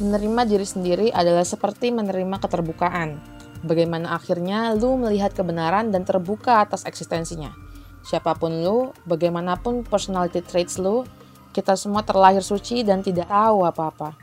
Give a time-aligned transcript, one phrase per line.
[0.00, 3.20] Menerima diri sendiri adalah seperti menerima keterbukaan.
[3.60, 7.52] Bagaimana akhirnya lu melihat kebenaran dan terbuka atas eksistensinya.
[8.00, 11.04] Siapa pun lu, bagaimanapun personality traits lu,
[11.52, 14.16] kita semua terlahir suci dan tidak tahu apa-apa.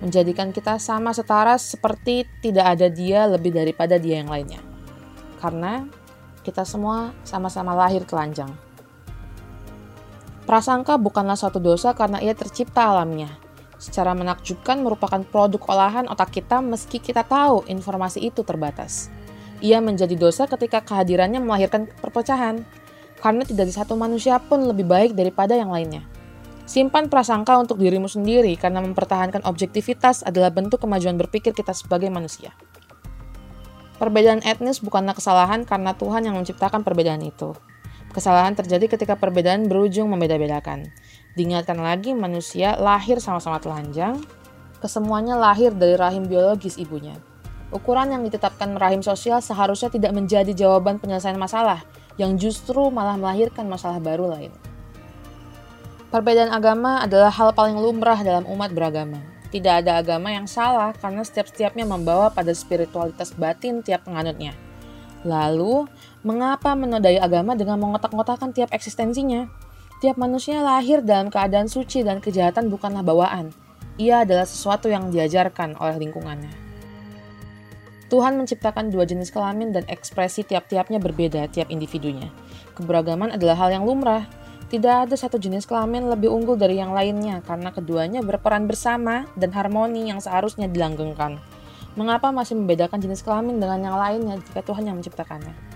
[0.00, 4.64] Menjadikan kita sama setara seperti tidak ada dia lebih daripada dia yang lainnya.
[5.44, 5.84] Karena
[6.40, 8.48] kita semua sama-sama lahir telanjang.
[10.48, 13.41] Prasangka bukanlah suatu dosa karena ia tercipta alamiah
[13.82, 19.10] secara menakjubkan merupakan produk olahan otak kita meski kita tahu informasi itu terbatas.
[19.58, 22.62] Ia menjadi dosa ketika kehadirannya melahirkan perpecahan,
[23.18, 26.06] karena tidak ada satu manusia pun lebih baik daripada yang lainnya.
[26.62, 32.54] Simpan prasangka untuk dirimu sendiri karena mempertahankan objektivitas adalah bentuk kemajuan berpikir kita sebagai manusia.
[33.98, 37.54] Perbedaan etnis bukanlah kesalahan karena Tuhan yang menciptakan perbedaan itu.
[38.10, 40.90] Kesalahan terjadi ketika perbedaan berujung membeda-bedakan.
[41.32, 44.20] Diingatkan lagi, manusia lahir sama-sama telanjang,
[44.84, 47.16] kesemuanya lahir dari rahim biologis ibunya.
[47.72, 51.80] Ukuran yang ditetapkan rahim sosial seharusnya tidak menjadi jawaban penyelesaian masalah,
[52.20, 54.52] yang justru malah melahirkan masalah baru lain.
[56.12, 59.24] Perbedaan agama adalah hal paling lumrah dalam umat beragama.
[59.48, 64.52] Tidak ada agama yang salah karena setiap-setiapnya membawa pada spiritualitas batin tiap penganutnya.
[65.24, 65.88] Lalu,
[66.20, 69.48] mengapa menodai agama dengan mengotak-ngotakan tiap eksistensinya?
[70.02, 73.54] Tiap manusia lahir dalam keadaan suci dan kejahatan bukanlah bawaan.
[74.02, 76.50] Ia adalah sesuatu yang diajarkan oleh lingkungannya.
[78.10, 82.34] Tuhan menciptakan dua jenis kelamin dan ekspresi tiap-tiapnya berbeda tiap individunya.
[82.74, 84.26] Keberagaman adalah hal yang lumrah.
[84.74, 89.54] Tidak ada satu jenis kelamin lebih unggul dari yang lainnya karena keduanya berperan bersama dan
[89.54, 91.38] harmoni yang seharusnya dilanggengkan.
[91.94, 95.71] Mengapa masih membedakan jenis kelamin dengan yang lainnya jika Tuhan yang menciptakannya?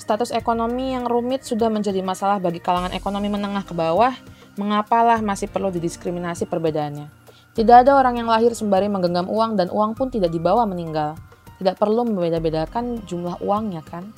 [0.00, 4.16] Status ekonomi yang rumit sudah menjadi masalah bagi kalangan ekonomi menengah ke bawah,
[4.56, 7.12] mengapalah masih perlu didiskriminasi perbedaannya.
[7.52, 11.20] Tidak ada orang yang lahir sembari menggenggam uang dan uang pun tidak dibawa meninggal.
[11.60, 14.08] Tidak perlu membeda-bedakan jumlah uangnya kan?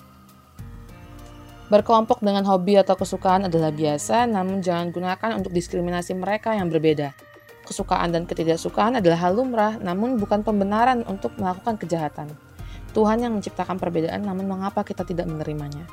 [1.66, 7.10] Berkelompok dengan hobi atau kesukaan adalah biasa, namun jangan gunakan untuk diskriminasi mereka yang berbeda.
[7.66, 12.31] Kesukaan dan ketidaksukaan adalah hal lumrah, namun bukan pembenaran untuk melakukan kejahatan.
[12.92, 15.88] Tuhan yang menciptakan perbedaan, namun mengapa kita tidak menerimanya?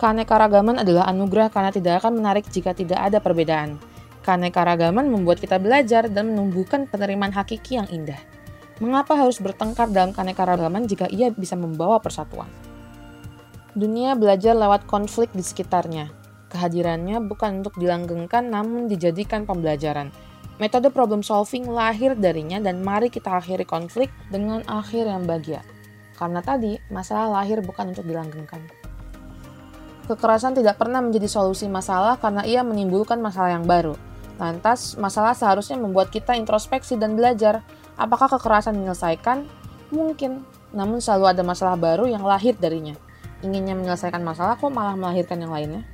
[0.00, 3.76] Keanekaragaman adalah anugerah karena tidak akan menarik jika tidak ada perbedaan.
[4.24, 8.16] Keanekaragaman membuat kita belajar dan menumbuhkan penerimaan hakiki yang indah.
[8.80, 12.48] Mengapa harus bertengkar dalam keanekaragaman jika ia bisa membawa persatuan?
[13.76, 16.08] Dunia belajar lewat konflik di sekitarnya.
[16.48, 20.08] Kehadirannya bukan untuk dilanggengkan namun dijadikan pembelajaran
[20.60, 25.64] Metode problem solving lahir darinya dan mari kita akhiri konflik dengan akhir yang bahagia.
[26.20, 28.60] Karena tadi, masalah lahir bukan untuk dilanggengkan.
[30.04, 33.96] Kekerasan tidak pernah menjadi solusi masalah karena ia menimbulkan masalah yang baru.
[34.36, 37.64] Lantas, masalah seharusnya membuat kita introspeksi dan belajar
[37.96, 39.48] apakah kekerasan menyelesaikan?
[39.88, 40.44] Mungkin,
[40.76, 43.00] namun selalu ada masalah baru yang lahir darinya.
[43.40, 45.88] Inginnya menyelesaikan masalah kok malah melahirkan yang lainnya?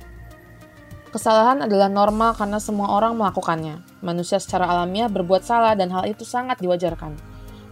[1.07, 3.79] Kesalahan adalah normal karena semua orang melakukannya.
[4.03, 7.15] Manusia secara alamiah berbuat salah dan hal itu sangat diwajarkan.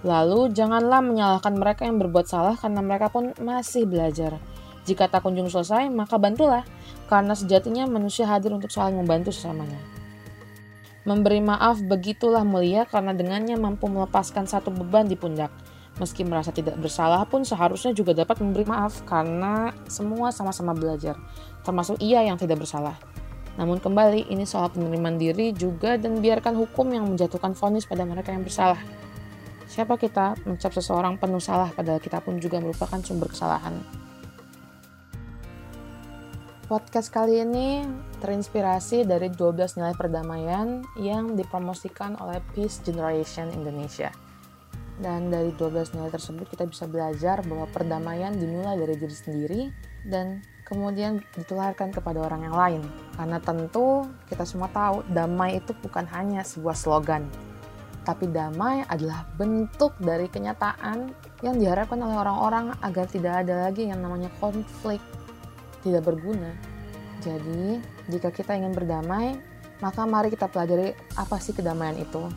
[0.08, 4.40] Lalu, janganlah menyalahkan mereka yang berbuat salah karena mereka pun masih belajar.
[4.88, 6.64] Jika tak kunjung selesai, maka bantulah,
[7.12, 9.82] karena sejatinya manusia hadir untuk saling membantu sesamanya.
[11.04, 15.52] Memberi maaf begitulah mulia karena dengannya mampu melepaskan satu beban di pundak.
[16.00, 21.20] Meski merasa tidak bersalah pun seharusnya juga dapat memberi maaf karena semua sama-sama belajar,
[21.66, 23.15] termasuk ia yang tidak bersalah.
[23.56, 28.36] Namun kembali, ini soal penerimaan diri juga dan biarkan hukum yang menjatuhkan vonis pada mereka
[28.36, 28.80] yang bersalah.
[29.66, 33.82] Siapa kita mencap seseorang penuh salah padahal kita pun juga merupakan sumber kesalahan.
[36.66, 37.86] Podcast kali ini
[38.26, 44.10] terinspirasi dari 12 nilai perdamaian yang dipromosikan oleh Peace Generation Indonesia.
[44.98, 49.62] Dan dari 12 nilai tersebut kita bisa belajar bahwa perdamaian dimulai dari diri sendiri
[50.10, 52.82] dan kemudian ditularkan kepada orang yang lain.
[53.16, 57.30] Karena tentu kita semua tahu damai itu bukan hanya sebuah slogan,
[58.06, 61.10] tapi damai adalah bentuk dari kenyataan
[61.42, 65.02] yang diharapkan oleh orang-orang agar tidak ada lagi yang namanya konflik
[65.82, 66.54] tidak berguna.
[67.26, 69.34] Jadi, jika kita ingin berdamai,
[69.82, 72.30] maka mari kita pelajari apa sih kedamaian itu.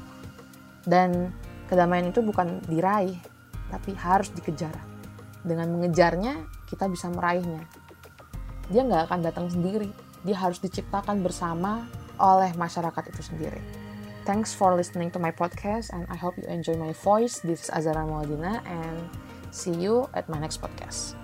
[0.89, 1.37] Dan
[1.69, 3.21] kedamaian itu bukan diraih,
[3.69, 4.73] tapi harus dikejar.
[5.45, 7.61] Dengan mengejarnya, kita bisa meraihnya.
[8.69, 9.89] Dia nggak akan datang sendiri,
[10.29, 11.89] dia harus diciptakan bersama
[12.21, 13.61] oleh masyarakat itu sendiri.
[14.29, 17.41] Thanks for listening to my podcast and I hope you enjoy my voice.
[17.41, 19.09] This is Azara Maudina and
[19.49, 21.17] see you at my next podcast.